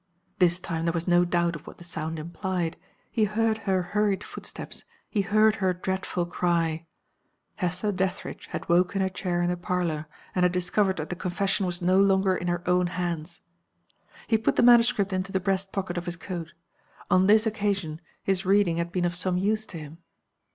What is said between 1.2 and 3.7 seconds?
doubt of what the sound implied. He heard